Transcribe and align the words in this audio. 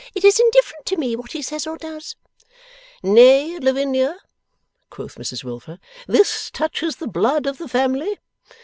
'It 0.15 0.23
is 0.25 0.39
indifferent 0.39 0.83
to 0.83 0.97
me 0.97 1.15
what 1.15 1.33
he 1.33 1.43
says 1.43 1.67
or 1.67 1.77
does.' 1.77 2.15
'Nay, 3.03 3.59
Lavinia,' 3.59 4.17
quoth 4.89 5.13
Mrs 5.13 5.43
Wilfer, 5.43 5.77
'this 6.07 6.49
touches 6.49 6.95
the 6.95 7.05
blood 7.05 7.45
of 7.45 7.59
the 7.59 7.67
family. 7.69 8.17